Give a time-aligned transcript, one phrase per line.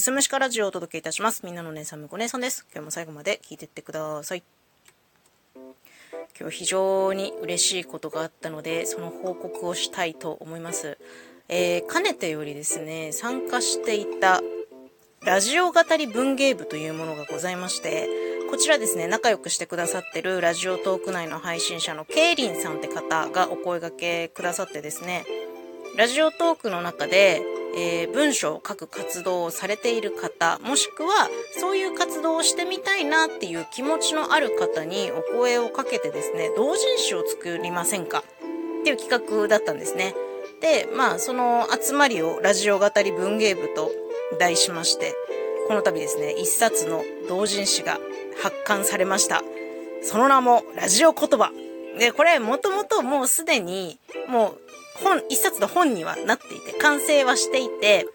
[0.00, 1.44] すすむしかラジオをお届けいたします。
[1.44, 2.66] みんなの姉さん、むこ姉さんです。
[2.72, 4.42] 今日も最後まで聞いてってください。
[6.40, 10.96] 今日非常に嬉しいことがあったので、その報告をしたいと思います。
[11.48, 14.40] えー、かねてよりですね、参加していた
[15.20, 18.08] ラジオ語り文芸部というものがございまして、
[18.50, 25.26] こちらですね、仲良くしてくださってるラジオトーク内の配信者のケイリンさんって方がお声掛けくださってですね、
[25.98, 27.42] ラジオトークの中で
[27.76, 38.24] えー、文章を書く活動をされている方、もしくはそういう活動をしてみたいなっていう気持ちのある方にお声をかけてですね、同人誌を作りませんか？
[38.80, 40.14] っていう企画だったんですね。
[40.60, 43.90] で、まあ、その集まりをラジオ語り文芸部と
[44.38, 45.14] 題しまして、
[45.68, 47.98] この度ですね、一冊の同人誌が
[48.42, 49.42] 発刊されました。
[50.02, 51.52] その名も、ラジオ言葉。
[51.98, 53.98] で、これ、もともともうすでに、
[54.28, 54.60] もう
[55.02, 58.06] 本、一冊の本にはなっていて、完成はしていて、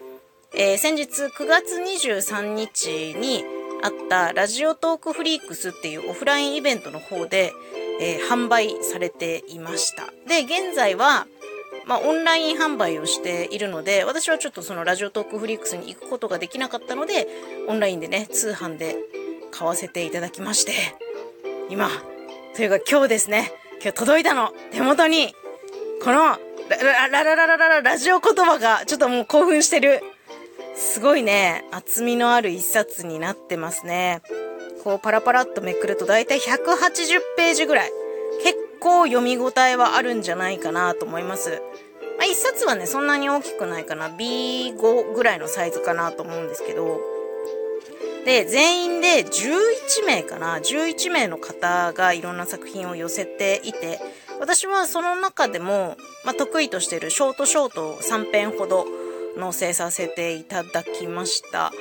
[0.54, 3.44] えー、先日9月23日に
[3.82, 7.52] あったラジオトークフリークスっていうオフラインイベントの方で、
[8.00, 10.06] えー、販売されていました。
[10.28, 11.26] で、現在は、
[11.86, 17.28] まあ、オンライン販売をしているので、私はちょっとそのラジオトークフリークスに行くことができなかったので、
[17.68, 18.96] オンラインでね、通販で
[19.50, 20.72] 買わせていただきまして、
[21.70, 21.88] 今、
[22.56, 25.34] というか今日ですね、今日届いたの、手元に、
[26.02, 30.02] このララララララララジオ言葉がちょっともう興奮してる。
[30.74, 34.20] すごいね、厚みのある一冊になってますね。
[34.82, 37.90] こうパラパラっとめくるとだいたい180ページぐらい。
[38.42, 41.62] 結構読み応えはあるんじゃないかなと思います。
[42.18, 44.08] まあ、一冊はね、そんなに大きくないかな。
[44.08, 47.00] B5 ぐらいのサイズかなと思うんですけど。
[48.24, 50.58] で、全員で11名かな。
[50.58, 54.00] 11名の方がいろんな作品を寄せていて、
[54.40, 58.86] 私はその中でも、まあ、得意としているショートショートを3編ほど
[59.38, 61.72] 載せさせていただきました。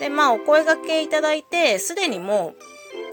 [0.00, 2.54] で、まあ、お声掛けいただいて、すでにも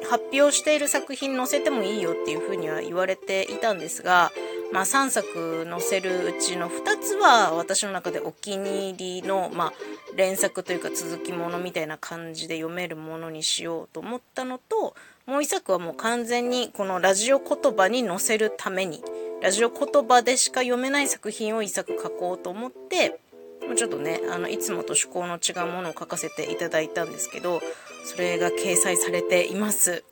[0.03, 4.32] う発表している作品載せてもいいよっていうふうには言われていたんですが、
[4.71, 9.73] まあ、3作載せるうちの2つは私の中でお気に入りの、まあ、
[10.15, 14.95] 連作というか続きものみたいな感じで読めるものにしようと思ったのと、
[15.26, 19.04] もう一作はもう完全にこのラジオ言葉に載せるために、
[19.42, 23.20] ラジオ言葉でしか読めない作品を一作書こうと思って、
[23.67, 27.61] もうちょっとね、あの、いつもと趣向の違うものを書かせていただいたんですけど、
[28.05, 30.03] それが掲載されています。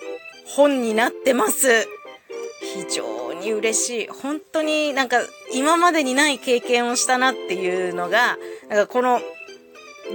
[0.46, 1.88] 本になってます。
[2.62, 4.08] 非常に嬉しい。
[4.08, 5.20] 本当になんか
[5.54, 8.38] 今までにない経験をしたなっていうのが、
[8.70, 9.20] なんかこの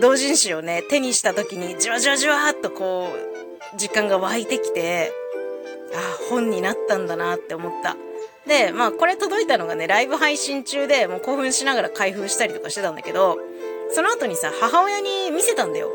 [0.01, 3.09] 同人誌をね、手にした時にじわじわじわっとこ
[3.75, 5.13] う、時間が湧いてきて、
[5.95, 7.97] ああ、本になったんだなって思った。
[8.47, 13.39] で、まあこれ届いたのがね、ライブ配信中でもう興奮しながら開封したりとかしてたんだけど、
[13.91, 15.91] その後にさ、母親に見せたんだよ。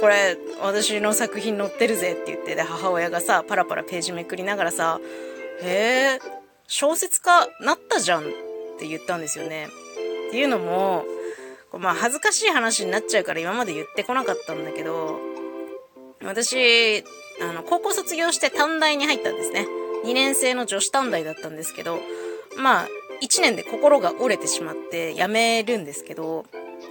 [0.00, 5.00] これ、私の作品載ってるぜって言って、で、母親がさ、パラパラページめくりながらさ、
[5.60, 6.20] へえ、
[6.66, 8.24] 小説家なったじゃんっ
[8.78, 9.68] て言ったんですよね。
[10.28, 11.04] っていうのも、
[11.78, 15.18] まあ恥ずかしい話になっちゃうから今まで言ってこなかったんだけど、
[16.24, 17.04] 私、
[17.40, 19.66] あの、高校卒業して短大に入ったんですね。
[20.04, 21.98] 2年生の女子短大だったんですけど、
[22.56, 22.88] まあ、
[23.22, 26.44] 1年で心が折れてしまって辞めるんですけど、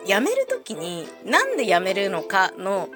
[0.05, 2.89] 辞める時になんで辞めるのかの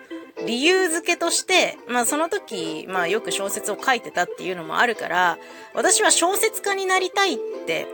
[0.46, 5.38] 理由付けとして、まあその時、まあよく小説を書いてたっていうのもあるから、
[5.74, 7.88] 私は小説家になりたいって、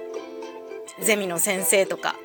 [1.02, 2.16] ゼミの先生とか、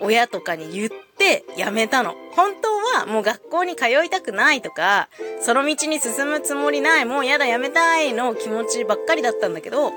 [0.00, 2.14] 親とかに言って辞めたの。
[2.32, 2.68] 本当
[2.98, 5.08] はもう学校に通いたくないとか、
[5.40, 9.92] その道に進むつもりない、もうやだ辞めたいの気持ちばっかりだったんだけど、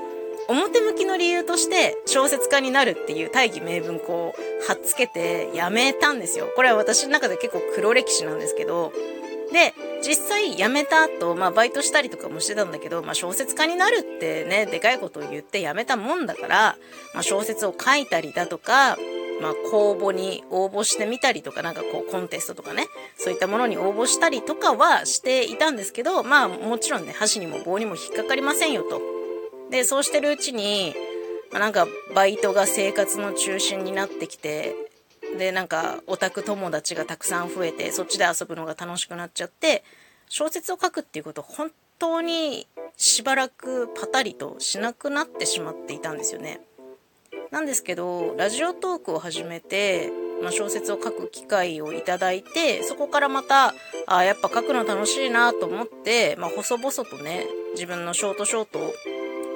[0.48, 6.50] 表向きの理由として小説家になるっていう大義名分こう、貼っつけて辞めたんですよ。
[6.56, 8.92] これは私の中で結構黒歴史なんですけど、
[9.52, 9.74] で、
[10.06, 16.76] 実際辞めた後、まあバイトしたりとかもしてたんだけど、まあ小説家になるってね、でかいことを言って辞めたもんだから、
[17.14, 18.96] まあ小説を書いたりだとか、
[19.40, 22.86] まあ、公募に応募してみたりとか、なんかこう、コンテストとかね、
[23.16, 29.00] そういったものに応募したりとかはしていたんですけど、まあ、もちろんね、箸にも棒にも引っかかりませんよと。
[29.70, 30.94] で、そうしてるうちに、
[31.52, 34.74] まあ、なんか、バイトが生活の中心になってきて、
[35.36, 39.84] で、なんか、オタク友達がたくさん増えて、そっちで遊ぶのが楽しくなっちゃって、
[40.28, 42.66] 小説を書くっていうこと本当に
[42.96, 46.60] しばらくパタリとしなくなってしまっていたんですよね。
[47.50, 50.10] なんですけど、ラジオトークを始めて、
[50.42, 53.74] まあ、小説を書く機会をいただいて、そこからまた、
[54.06, 58.92] あやっぱ書くの楽しいなと思って、まあ、細々とね、自分のショートショートを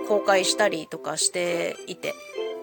[0.09, 2.15] 公開したりとかしていて、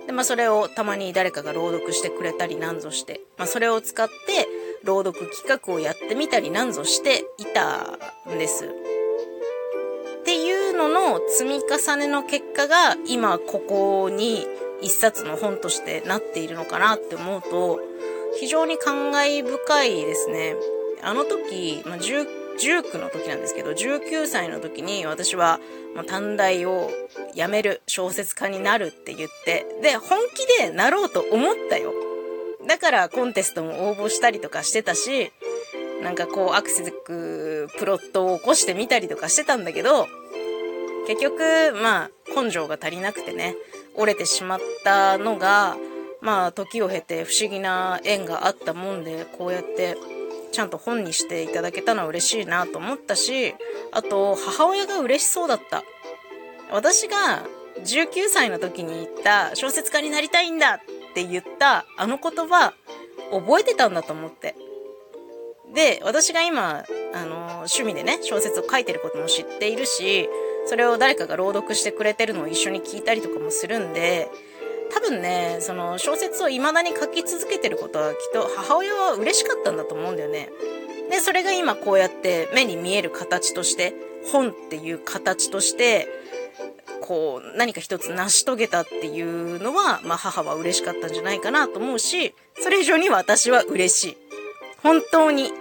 [0.09, 4.47] で、まあ、それをたまに誰かが朗読してくれたりなんぞして、まあ、それを使って、
[4.83, 8.65] 朗読企画をやってみたりなんぞしていたんです。
[8.65, 14.47] っていうのの積み重ねの結果が今ここに
[14.81, 17.79] 一冊の本としてなっているのかなって思うと
[18.39, 20.55] 非常に感慨深いですね。
[21.03, 21.97] あの時、まあ、
[22.59, 25.59] 19の時なんですけど、19歳の時に私は、
[25.95, 26.89] ま短大を
[27.33, 31.93] 辞める小説家になるって言って、で、本気でなろうと思ったよ。
[32.67, 35.31] だからコンテストも応募したりとかしてたし、
[36.03, 40.07] なんかこうアクセスプロットを起こしてみたりとかしてたんだけど、
[41.07, 43.55] 結局、まあ、根性が足りなくてね、
[43.95, 45.75] 折れてしまったのが、
[46.21, 49.97] まあ、時を経て不思議な縁があったもんで、こうやって
[50.51, 53.53] ちゃんと本にしていただけたのは嬉しいなと思ったし、
[53.91, 55.83] あと、母親が嬉しそうだった。
[56.71, 57.43] 私が
[57.83, 60.79] 19歳の時に言った小説家になりたいんだっ
[61.13, 62.73] て言ったあの言葉、
[63.31, 64.55] 覚えてたんだと思って。
[65.73, 70.27] で、私が今、あの、趣味でね、小説を書いてることも知っているし、
[70.65, 74.29] それを誰かが朗読してくれてるのを一緒に聞いたりとかもするんで、
[74.93, 80.49] 多分ね、その小説を未だに書き続けてることはきっと母親は嬉しかったんだと思うんだよね。
[81.09, 83.93] で、それが今こうやって目に見える形として、
[84.31, 86.07] 本っていう形として、
[87.01, 94.17] こう何か一つ成し遂げたっていうのは、まあ母は嬉しかったんじゃないかなと思うし、それ以上に私は嬉しい。
[94.83, 95.51] 本当に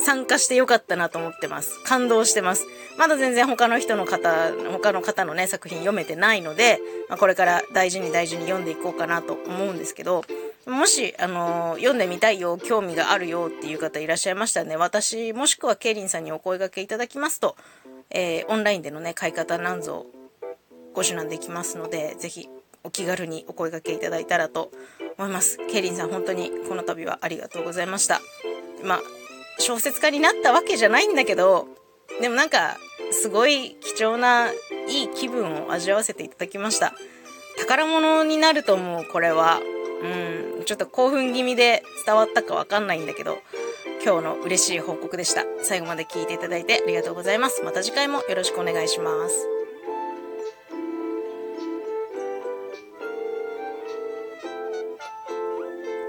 [0.00, 1.80] 参加してよかったなと思ってます。
[1.84, 2.66] 感動してます。
[2.96, 10.24] まだ全然他の人の方、他の方のね、作品読めてないので、まあ、これから大事に大事に読んでいこうかなと思うんですけど、
[10.66, 17.56] もし、あのー、読んでみたいよ、興味があるよっていう方いらっしゃいましたらね、私、もしくはケイリンさんにお声掛けいただきますと、
[18.10, 20.06] えー、オンラインでのね、買い方なんぞ
[20.94, 22.48] ご指南できますので、ぜひ
[22.84, 24.70] お気軽にお声掛けいただいたらと
[25.16, 25.58] 思います。
[25.70, 28.20] ケイリンさん、本当にこの度はありがとうございました。
[28.82, 29.00] まあ、
[29.58, 31.68] 小説家になったわけじゃないんだけど、
[32.20, 32.76] でもなんか、
[33.10, 34.52] すごい貴重な
[34.88, 36.94] いい気分を味わわせていただきました。
[37.58, 39.60] 宝物になると思う、これは。
[40.00, 43.38] うん、ちょっと興奮気味で伝わったかわかんないんだけど、
[44.04, 45.44] 今日の嬉しい報告でした。
[45.62, 47.62] 最後まで聞いていただいてありがとうございます。
[47.62, 49.57] また次回もよろしくお願いします。